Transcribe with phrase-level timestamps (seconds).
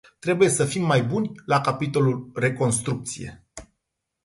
[0.19, 3.45] Trebuie să fim mai buni la capitolul reconstrucție.